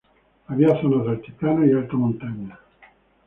Habita 0.47 0.81
zonas 0.81 1.03
de 1.05 1.11
altiplano 1.11 1.63
y 1.63 1.73
alta 1.73 1.93
montaña. 1.95 2.57